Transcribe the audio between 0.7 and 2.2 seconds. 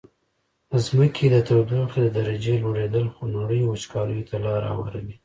د ځمکي د تودوخي د